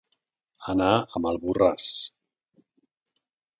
[0.73, 1.91] Anar a mal borràs.